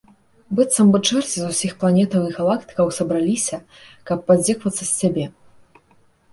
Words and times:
Быццам 0.59 0.87
бы 0.95 1.01
чэрці 1.09 1.33
з 1.41 1.49
усіх 1.51 1.75
планетаў 1.83 2.25
і 2.29 2.33
галактыкаў 2.39 2.87
сабраліся, 2.99 3.63
каб 4.11 4.27
паздзеквацца 4.33 4.83
з 4.85 4.91
цябе. 4.99 5.25